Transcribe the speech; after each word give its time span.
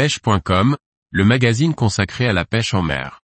pêche.com, 0.00 0.78
le 1.10 1.24
magazine 1.26 1.74
consacré 1.74 2.26
à 2.26 2.32
la 2.32 2.46
pêche 2.46 2.72
en 2.72 2.80
mer. 2.80 3.20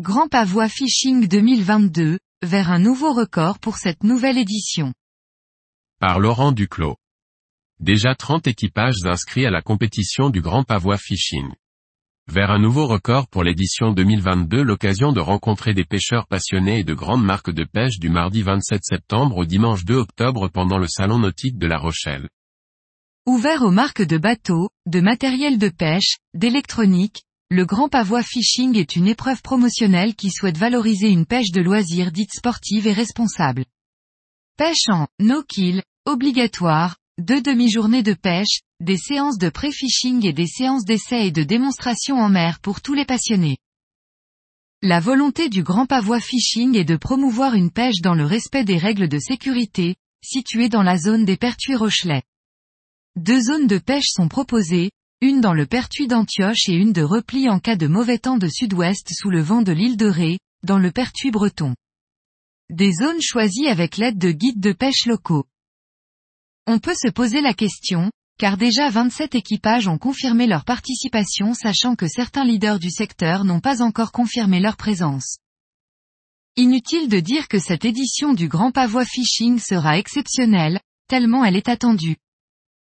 Grand 0.00 0.26
Pavois 0.28 0.68
Fishing 0.68 1.28
2022, 1.28 2.18
vers 2.42 2.72
un 2.72 2.80
nouveau 2.80 3.12
record 3.12 3.60
pour 3.60 3.76
cette 3.76 4.02
nouvelle 4.02 4.38
édition. 4.38 4.92
Par 6.00 6.18
Laurent 6.18 6.50
Duclos. 6.50 6.96
Déjà 7.78 8.16
30 8.16 8.48
équipages 8.48 9.04
inscrits 9.04 9.46
à 9.46 9.52
la 9.52 9.62
compétition 9.62 10.30
du 10.30 10.40
Grand 10.40 10.64
Pavois 10.64 10.98
Fishing. 10.98 11.52
Vers 12.26 12.50
un 12.50 12.58
nouveau 12.58 12.86
record 12.86 13.28
pour 13.28 13.44
l'édition 13.44 13.92
2022 13.92 14.62
l'occasion 14.62 15.12
de 15.12 15.20
rencontrer 15.20 15.74
des 15.74 15.84
pêcheurs 15.84 16.26
passionnés 16.26 16.78
et 16.78 16.84
de 16.84 16.94
grandes 16.94 17.22
marques 17.22 17.50
de 17.50 17.64
pêche 17.64 17.98
du 17.98 18.08
mardi 18.08 18.42
27 18.42 18.82
septembre 18.82 19.36
au 19.36 19.44
dimanche 19.44 19.84
2 19.84 19.94
octobre 19.94 20.48
pendant 20.48 20.78
le 20.78 20.86
Salon 20.88 21.18
nautique 21.18 21.58
de 21.58 21.66
La 21.66 21.76
Rochelle. 21.76 22.30
Ouvert 23.26 23.62
aux 23.62 23.70
marques 23.70 24.02
de 24.02 24.16
bateaux, 24.16 24.70
de 24.86 25.00
matériel 25.00 25.58
de 25.58 25.68
pêche, 25.68 26.16
d'électronique, 26.32 27.24
le 27.50 27.66
Grand 27.66 27.90
Pavois 27.90 28.22
Fishing 28.22 28.76
est 28.78 28.96
une 28.96 29.06
épreuve 29.06 29.42
promotionnelle 29.42 30.14
qui 30.14 30.30
souhaite 30.30 30.56
valoriser 30.56 31.10
une 31.10 31.26
pêche 31.26 31.50
de 31.50 31.60
loisirs 31.60 32.10
dite 32.10 32.32
sportive 32.32 32.86
et 32.86 32.92
responsable. 32.94 33.66
Pêche 34.56 34.88
en 34.88 35.08
no-kill, 35.20 35.82
obligatoire, 36.06 36.96
deux 37.18 37.40
demi-journées 37.40 38.02
de 38.02 38.12
pêche, 38.12 38.60
des 38.80 38.96
séances 38.96 39.38
de 39.38 39.48
pré-fishing 39.48 40.26
et 40.26 40.32
des 40.32 40.46
séances 40.46 40.84
d'essai 40.84 41.26
et 41.26 41.30
de 41.30 41.44
démonstration 41.44 42.16
en 42.16 42.28
mer 42.28 42.58
pour 42.58 42.80
tous 42.80 42.94
les 42.94 43.04
passionnés. 43.04 43.58
La 44.82 45.00
volonté 45.00 45.48
du 45.48 45.62
Grand 45.62 45.86
Pavois 45.86 46.20
Fishing 46.20 46.76
est 46.76 46.84
de 46.84 46.96
promouvoir 46.96 47.54
une 47.54 47.70
pêche 47.70 48.00
dans 48.02 48.14
le 48.14 48.26
respect 48.26 48.64
des 48.64 48.78
règles 48.78 49.08
de 49.08 49.18
sécurité, 49.18 49.94
située 50.22 50.68
dans 50.68 50.82
la 50.82 50.98
zone 50.98 51.24
des 51.24 51.36
Pertuis 51.36 51.76
Rochelais. 51.76 52.22
Deux 53.16 53.40
zones 53.40 53.68
de 53.68 53.78
pêche 53.78 54.08
sont 54.08 54.28
proposées, 54.28 54.90
une 55.20 55.40
dans 55.40 55.54
le 55.54 55.66
Pertuis 55.66 56.08
d'Antioche 56.08 56.68
et 56.68 56.74
une 56.74 56.92
de 56.92 57.02
repli 57.02 57.48
en 57.48 57.60
cas 57.60 57.76
de 57.76 57.86
mauvais 57.86 58.18
temps 58.18 58.38
de 58.38 58.48
sud-ouest 58.48 59.08
sous 59.14 59.30
le 59.30 59.40
vent 59.40 59.62
de 59.62 59.72
l'île 59.72 59.96
de 59.96 60.06
Ré, 60.06 60.38
dans 60.64 60.78
le 60.78 60.90
Pertuis 60.90 61.30
breton. 61.30 61.76
Des 62.70 62.92
zones 62.92 63.22
choisies 63.22 63.68
avec 63.68 63.96
l'aide 63.98 64.18
de 64.18 64.32
guides 64.32 64.60
de 64.60 64.72
pêche 64.72 65.06
locaux. 65.06 65.46
On 66.66 66.78
peut 66.78 66.94
se 66.94 67.08
poser 67.08 67.42
la 67.42 67.52
question, 67.52 68.10
car 68.38 68.56
déjà 68.56 68.88
27 68.88 69.34
équipages 69.34 69.86
ont 69.86 69.98
confirmé 69.98 70.46
leur 70.46 70.64
participation 70.64 71.52
sachant 71.52 71.94
que 71.94 72.08
certains 72.08 72.44
leaders 72.44 72.78
du 72.78 72.90
secteur 72.90 73.44
n'ont 73.44 73.60
pas 73.60 73.82
encore 73.82 74.12
confirmé 74.12 74.60
leur 74.60 74.78
présence. 74.78 75.38
Inutile 76.56 77.08
de 77.08 77.20
dire 77.20 77.48
que 77.48 77.58
cette 77.58 77.84
édition 77.84 78.32
du 78.32 78.48
Grand 78.48 78.72
Pavois 78.72 79.04
Fishing 79.04 79.58
sera 79.58 79.98
exceptionnelle, 79.98 80.80
tellement 81.06 81.44
elle 81.44 81.56
est 81.56 81.68
attendue. 81.68 82.16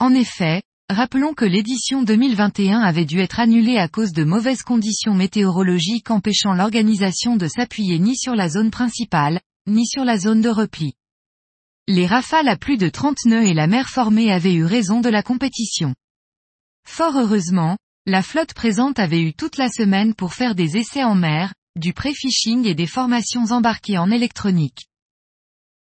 En 0.00 0.12
effet, 0.12 0.62
rappelons 0.90 1.32
que 1.32 1.46
l'édition 1.46 2.02
2021 2.02 2.80
avait 2.80 3.06
dû 3.06 3.20
être 3.20 3.40
annulée 3.40 3.78
à 3.78 3.88
cause 3.88 4.12
de 4.12 4.24
mauvaises 4.24 4.64
conditions 4.64 5.14
météorologiques 5.14 6.10
empêchant 6.10 6.52
l'organisation 6.52 7.36
de 7.36 7.48
s'appuyer 7.48 7.98
ni 7.98 8.16
sur 8.16 8.34
la 8.34 8.50
zone 8.50 8.70
principale, 8.70 9.40
ni 9.66 9.86
sur 9.86 10.04
la 10.04 10.18
zone 10.18 10.42
de 10.42 10.50
repli. 10.50 10.92
Les 11.88 12.06
rafales 12.06 12.48
à 12.48 12.56
plus 12.56 12.78
de 12.78 12.88
30 12.88 13.26
nœuds 13.26 13.44
et 13.44 13.54
la 13.54 13.68
mer 13.68 13.88
formée 13.88 14.32
avaient 14.32 14.54
eu 14.54 14.64
raison 14.64 15.00
de 15.00 15.08
la 15.08 15.22
compétition. 15.22 15.94
Fort 16.84 17.16
heureusement, 17.16 17.78
la 18.06 18.22
flotte 18.22 18.54
présente 18.54 18.98
avait 18.98 19.22
eu 19.22 19.34
toute 19.34 19.56
la 19.56 19.68
semaine 19.68 20.12
pour 20.12 20.34
faire 20.34 20.56
des 20.56 20.76
essais 20.76 21.04
en 21.04 21.14
mer, 21.14 21.54
du 21.76 21.92
pré-fishing 21.92 22.66
et 22.66 22.74
des 22.74 22.88
formations 22.88 23.44
embarquées 23.52 23.98
en 23.98 24.10
électronique. 24.10 24.88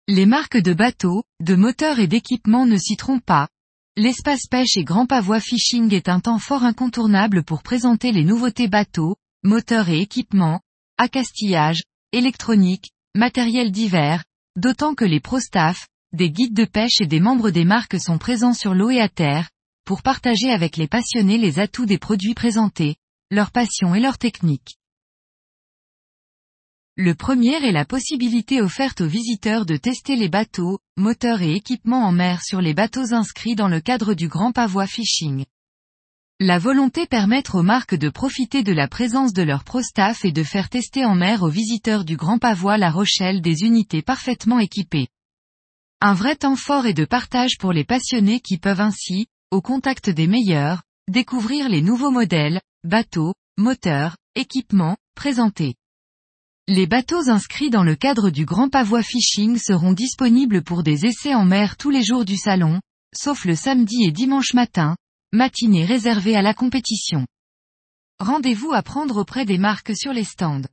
Les 0.08 0.26
marques 0.26 0.58
de 0.58 0.74
bateaux, 0.74 1.22
de 1.40 1.54
moteurs 1.54 2.00
et 2.00 2.06
d'équipements 2.06 2.66
ne 2.66 2.76
s'y 2.76 2.96
trompent 2.96 3.24
pas. 3.24 3.48
L'espace 3.96 4.46
pêche 4.46 4.76
et 4.76 4.84
Grand 4.84 5.06
Pavois 5.06 5.40
Fishing 5.40 5.94
est 5.94 6.10
un 6.10 6.20
temps 6.20 6.38
fort 6.38 6.64
incontournable 6.64 7.44
pour 7.44 7.62
présenter 7.62 8.12
les 8.12 8.24
nouveautés 8.24 8.68
bateaux, 8.68 9.16
moteurs 9.42 9.88
et 9.88 10.00
équipements, 10.00 10.60
accastillage, 10.98 11.82
électronique, 12.12 12.90
matériel 13.14 13.70
divers, 13.70 14.24
d'autant 14.58 14.94
que 14.94 15.04
les 15.04 15.20
pro-staff, 15.20 15.86
des 16.12 16.30
guides 16.30 16.54
de 16.54 16.64
pêche 16.64 17.00
et 17.00 17.06
des 17.06 17.20
membres 17.20 17.50
des 17.50 17.64
marques 17.64 18.00
sont 18.00 18.18
présents 18.18 18.54
sur 18.54 18.74
l'eau 18.74 18.90
et 18.90 19.00
à 19.00 19.08
terre, 19.08 19.50
pour 19.84 20.02
partager 20.02 20.50
avec 20.50 20.76
les 20.76 20.88
passionnés 20.88 21.38
les 21.38 21.60
atouts 21.60 21.86
des 21.86 21.98
produits 21.98 22.34
présentés, 22.34 22.96
leur 23.30 23.52
passion 23.52 23.94
et 23.94 24.00
leur 24.00 24.18
technique. 24.18 24.76
Le 26.96 27.14
premier 27.14 27.64
est 27.64 27.70
la 27.70 27.84
possibilité 27.84 28.60
offerte 28.60 29.00
aux 29.00 29.06
visiteurs 29.06 29.64
de 29.64 29.76
tester 29.76 30.16
les 30.16 30.28
bateaux, 30.28 30.80
moteurs 30.96 31.42
et 31.42 31.54
équipements 31.54 32.04
en 32.04 32.10
mer 32.10 32.42
sur 32.42 32.60
les 32.60 32.74
bateaux 32.74 33.14
inscrits 33.14 33.54
dans 33.54 33.68
le 33.68 33.80
cadre 33.80 34.14
du 34.14 34.26
Grand 34.26 34.50
Pavois 34.50 34.88
Fishing. 34.88 35.44
La 36.40 36.60
volonté 36.60 37.08
permettre 37.08 37.56
aux 37.56 37.64
marques 37.64 37.96
de 37.96 38.08
profiter 38.10 38.62
de 38.62 38.72
la 38.72 38.86
présence 38.86 39.32
de 39.32 39.42
leur 39.42 39.64
pro-staff 39.64 40.24
et 40.24 40.30
de 40.30 40.44
faire 40.44 40.68
tester 40.68 41.04
en 41.04 41.16
mer 41.16 41.42
aux 41.42 41.48
visiteurs 41.48 42.04
du 42.04 42.16
Grand 42.16 42.38
Pavois 42.38 42.78
La 42.78 42.92
Rochelle 42.92 43.40
des 43.40 43.62
unités 43.62 44.02
parfaitement 44.02 44.60
équipées. 44.60 45.08
Un 46.00 46.14
vrai 46.14 46.36
temps 46.36 46.54
fort 46.54 46.86
et 46.86 46.94
de 46.94 47.04
partage 47.04 47.58
pour 47.58 47.72
les 47.72 47.82
passionnés 47.82 48.38
qui 48.38 48.56
peuvent 48.56 48.80
ainsi, 48.80 49.26
au 49.50 49.60
contact 49.60 50.10
des 50.10 50.28
meilleurs, 50.28 50.84
découvrir 51.08 51.68
les 51.68 51.82
nouveaux 51.82 52.12
modèles, 52.12 52.60
bateaux, 52.84 53.34
moteurs, 53.56 54.16
équipements, 54.36 54.96
présentés. 55.16 55.74
Les 56.68 56.86
bateaux 56.86 57.28
inscrits 57.30 57.70
dans 57.70 57.82
le 57.82 57.96
cadre 57.96 58.30
du 58.30 58.44
Grand 58.44 58.68
Pavois 58.68 59.02
Fishing 59.02 59.58
seront 59.58 59.92
disponibles 59.92 60.62
pour 60.62 60.84
des 60.84 61.04
essais 61.04 61.34
en 61.34 61.44
mer 61.44 61.76
tous 61.76 61.90
les 61.90 62.04
jours 62.04 62.24
du 62.24 62.36
salon, 62.36 62.80
sauf 63.12 63.44
le 63.44 63.56
samedi 63.56 64.04
et 64.04 64.12
dimanche 64.12 64.54
matin, 64.54 64.94
matinée 65.32 65.84
réservée 65.84 66.36
à 66.36 66.42
la 66.42 66.54
compétition. 66.54 67.26
Rendez-vous 68.18 68.72
à 68.72 68.82
prendre 68.82 69.18
auprès 69.18 69.44
des 69.44 69.58
marques 69.58 69.94
sur 69.94 70.14
les 70.14 70.24
stands. 70.24 70.66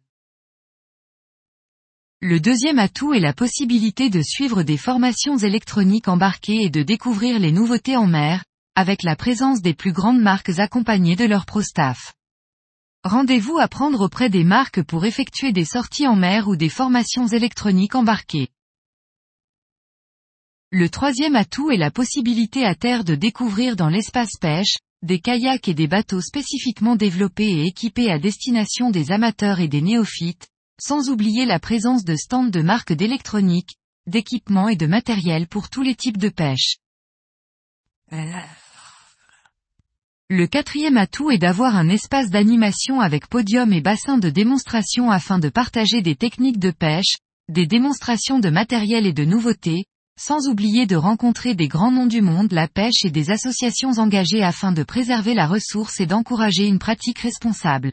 Le 2.21 2.39
deuxième 2.39 2.79
atout 2.79 3.13
est 3.13 3.19
la 3.19 3.33
possibilité 3.33 4.09
de 4.09 4.21
suivre 4.21 4.63
des 4.63 4.77
formations 4.77 5.37
électroniques 5.37 6.07
embarquées 6.07 6.63
et 6.63 6.69
de 6.69 6.83
découvrir 6.83 7.37
les 7.37 7.51
nouveautés 7.51 7.97
en 7.97 8.07
mer, 8.07 8.45
avec 8.75 9.03
la 9.03 9.17
présence 9.17 9.61
des 9.61 9.73
plus 9.73 9.91
grandes 9.91 10.21
marques 10.21 10.57
accompagnées 10.57 11.17
de 11.17 11.25
leur 11.25 11.45
pro-staff. 11.45 12.13
Rendez-vous 13.03 13.59
à 13.59 13.67
prendre 13.67 14.01
auprès 14.01 14.29
des 14.29 14.45
marques 14.45 14.81
pour 14.81 15.05
effectuer 15.05 15.51
des 15.51 15.65
sorties 15.65 16.07
en 16.07 16.15
mer 16.15 16.47
ou 16.47 16.55
des 16.55 16.69
formations 16.69 17.27
électroniques 17.27 17.95
embarquées. 17.95 18.49
Le 20.77 20.89
troisième 20.89 21.37
atout 21.37 21.71
est 21.71 21.77
la 21.77 21.89
possibilité 21.89 22.65
à 22.65 22.75
terre 22.75 23.05
de 23.05 23.15
découvrir 23.15 23.77
dans 23.77 23.87
l'espace 23.87 24.33
pêche, 24.41 24.75
des 25.03 25.21
kayaks 25.21 25.69
et 25.69 25.73
des 25.73 25.87
bateaux 25.87 26.19
spécifiquement 26.19 26.97
développés 26.97 27.49
et 27.49 27.67
équipés 27.67 28.11
à 28.11 28.19
destination 28.19 28.91
des 28.91 29.13
amateurs 29.13 29.61
et 29.61 29.69
des 29.69 29.81
néophytes, 29.81 30.49
sans 30.77 31.09
oublier 31.09 31.45
la 31.45 31.59
présence 31.59 32.03
de 32.03 32.17
stands 32.17 32.49
de 32.49 32.61
marques 32.61 32.91
d'électronique, 32.91 33.77
d'équipements 34.05 34.67
et 34.67 34.75
de 34.75 34.85
matériel 34.85 35.47
pour 35.47 35.69
tous 35.69 35.81
les 35.81 35.95
types 35.95 36.17
de 36.17 36.27
pêche. 36.27 36.75
Le 40.29 40.45
quatrième 40.45 40.97
atout 40.97 41.31
est 41.31 41.37
d'avoir 41.37 41.77
un 41.77 41.87
espace 41.87 42.29
d'animation 42.29 42.99
avec 42.99 43.27
podium 43.27 43.71
et 43.71 43.79
bassin 43.79 44.17
de 44.17 44.29
démonstration 44.29 45.09
afin 45.09 45.39
de 45.39 45.47
partager 45.47 46.01
des 46.01 46.17
techniques 46.17 46.59
de 46.59 46.71
pêche, 46.71 47.15
des 47.47 47.65
démonstrations 47.65 48.39
de 48.39 48.49
matériel 48.49 49.05
et 49.05 49.13
de 49.13 49.23
nouveautés, 49.23 49.85
sans 50.17 50.47
oublier 50.47 50.85
de 50.85 50.95
rencontrer 50.95 51.55
des 51.55 51.67
grands 51.67 51.91
noms 51.91 52.07
du 52.07 52.21
monde 52.21 52.51
la 52.51 52.67
pêche 52.67 53.03
et 53.03 53.11
des 53.11 53.31
associations 53.31 53.91
engagées 53.97 54.43
afin 54.43 54.71
de 54.71 54.83
préserver 54.83 55.33
la 55.33 55.47
ressource 55.47 55.99
et 55.99 56.05
d'encourager 56.05 56.65
une 56.65 56.79
pratique 56.79 57.19
responsable. 57.19 57.91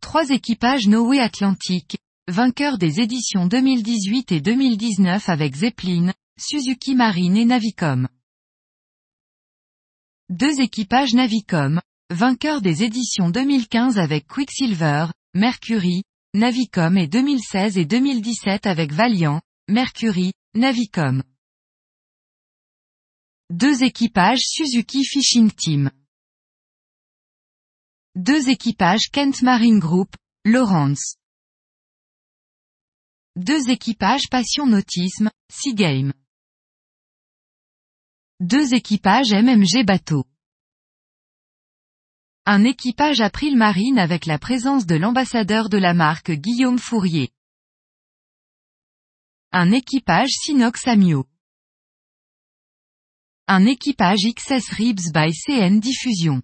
Trois 0.00 0.30
équipages 0.30 0.88
Noé 0.88 1.20
Atlantique, 1.20 1.96
vainqueurs 2.28 2.78
des 2.78 3.00
éditions 3.00 3.46
2018 3.46 4.32
et 4.32 4.40
2019 4.40 5.28
avec 5.28 5.54
Zeppelin, 5.54 6.12
Suzuki 6.38 6.94
Marine 6.94 7.36
et 7.36 7.44
Navicom. 7.44 8.08
Deux 10.28 10.60
équipages 10.60 11.14
Navicom, 11.14 11.80
vainqueurs 12.10 12.62
des 12.62 12.82
éditions 12.82 13.30
2015 13.30 13.98
avec 13.98 14.26
Quicksilver, 14.26 15.06
Mercury, 15.34 16.02
Navicom 16.34 16.96
et 16.98 17.06
2016 17.06 17.78
et 17.78 17.84
2017 17.84 18.66
avec 18.66 18.92
Valiant, 18.92 19.40
Mercury, 19.68 20.32
Navicom. 20.54 21.22
Deux 23.48 23.84
équipages 23.84 24.40
Suzuki 24.40 25.04
Fishing 25.04 25.52
Team. 25.52 25.92
Deux 28.16 28.48
équipages 28.48 29.08
Kent 29.12 29.40
Marine 29.42 29.78
Group, 29.78 30.16
Lawrence. 30.44 31.14
Deux 33.36 33.70
équipages 33.70 34.28
Passion 34.28 34.66
Nautisme, 34.66 35.30
Seagame. 35.48 36.12
Deux 38.40 38.74
équipages 38.74 39.32
MMG 39.32 39.86
Bateau. 39.86 40.24
Un 42.46 42.64
équipage 42.64 43.20
April 43.20 43.56
Marine 43.56 44.00
avec 44.00 44.26
la 44.26 44.40
présence 44.40 44.86
de 44.86 44.96
l'ambassadeur 44.96 45.68
de 45.68 45.78
la 45.78 45.94
marque 45.94 46.32
Guillaume 46.32 46.80
Fourier. 46.80 47.30
Un 49.54 49.70
équipage 49.70 50.30
Sinox 50.30 50.88
Amio. 50.88 51.26
Un 53.46 53.66
équipage 53.66 54.20
XS 54.34 54.70
Ribs 54.70 55.12
by 55.12 55.30
CN 55.34 55.78
Diffusion. 55.78 56.40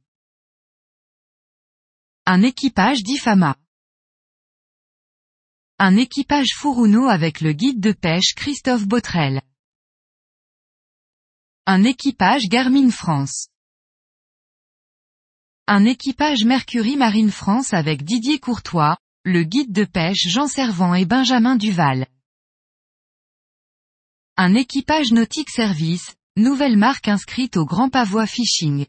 Un 2.26 2.42
équipage 2.42 3.02
d'Ifama. 3.02 3.56
Un 5.78 5.96
équipage 5.96 6.48
Furuno 6.54 7.08
avec 7.08 7.40
le 7.40 7.52
guide 7.52 7.80
de 7.80 7.92
pêche 7.92 8.34
Christophe 8.34 8.86
Botrel. 8.86 9.40
Un 11.64 11.84
équipage 11.84 12.42
Garmin 12.50 12.90
France. 12.90 13.48
Un 15.66 15.86
équipage 15.86 16.44
Mercury 16.44 16.96
Marine 16.96 17.30
France 17.30 17.72
avec 17.72 18.02
Didier 18.02 18.38
Courtois, 18.38 18.98
le 19.24 19.44
guide 19.44 19.72
de 19.72 19.86
pêche 19.86 20.28
Jean 20.28 20.46
Servant 20.46 20.92
et 20.92 21.06
Benjamin 21.06 21.56
Duval. 21.56 22.06
Un 24.40 24.54
équipage 24.54 25.10
Nautique 25.10 25.50
Service, 25.50 26.14
nouvelle 26.36 26.76
marque 26.76 27.08
inscrite 27.08 27.56
au 27.56 27.66
Grand 27.66 27.90
Pavois 27.90 28.28
Fishing. 28.28 28.86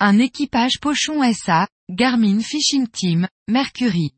Un 0.00 0.18
équipage 0.18 0.80
Pochon 0.80 1.20
SA, 1.34 1.68
Garmin 1.90 2.40
Fishing 2.40 2.88
Team, 2.88 3.28
Mercury. 3.46 4.14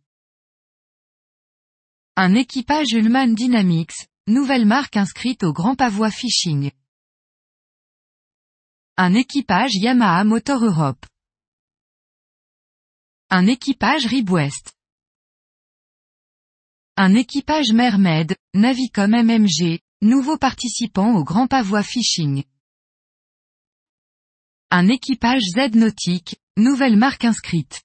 Un 2.14 2.36
équipage 2.36 2.92
Ullman 2.92 3.34
Dynamics, 3.34 4.06
nouvelle 4.28 4.64
marque 4.64 4.96
inscrite 4.96 5.42
au 5.42 5.52
Grand 5.52 5.74
Pavois 5.74 6.12
Fishing. 6.12 6.70
Un 8.96 9.14
équipage 9.14 9.74
Yamaha 9.74 10.22
Motor 10.22 10.64
Europe. 10.64 11.04
Un 13.28 13.48
équipage 13.48 14.06
Ribwest. 14.06 14.76
Un 17.02 17.14
équipage 17.14 17.72
Mermed, 17.72 18.36
Navicom 18.52 19.10
MMG, 19.10 19.80
nouveau 20.02 20.36
participant 20.36 21.14
au 21.14 21.24
Grand 21.24 21.46
Pavois 21.46 21.82
Fishing. 21.82 22.44
Un 24.70 24.86
équipage 24.88 25.40
Z 25.40 25.76
Nautique, 25.76 26.36
nouvelle 26.58 26.98
marque 26.98 27.24
inscrite. 27.24 27.80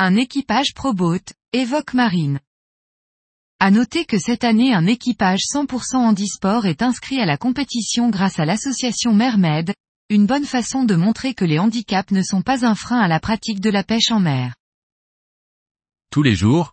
Un 0.00 0.16
équipage 0.16 0.74
Proboat, 0.74 1.22
Evoque 1.52 1.94
Marine. 1.94 2.40
À 3.60 3.70
noter 3.70 4.04
que 4.04 4.18
cette 4.18 4.42
année 4.42 4.74
un 4.74 4.88
équipage 4.88 5.42
100% 5.54 5.98
handisport 5.98 6.66
est 6.66 6.82
inscrit 6.82 7.20
à 7.20 7.26
la 7.26 7.36
compétition 7.36 8.10
grâce 8.10 8.40
à 8.40 8.44
l'association 8.44 9.14
Mermed, 9.14 9.72
une 10.08 10.26
bonne 10.26 10.46
façon 10.46 10.82
de 10.82 10.96
montrer 10.96 11.34
que 11.34 11.44
les 11.44 11.60
handicaps 11.60 12.10
ne 12.10 12.22
sont 12.22 12.42
pas 12.42 12.66
un 12.66 12.74
frein 12.74 12.98
à 12.98 13.06
la 13.06 13.20
pratique 13.20 13.60
de 13.60 13.70
la 13.70 13.84
pêche 13.84 14.10
en 14.10 14.18
mer. 14.18 14.56
Tous 16.10 16.24
les 16.24 16.34
jours, 16.34 16.72